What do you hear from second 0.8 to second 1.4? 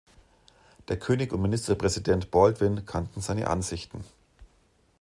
Der König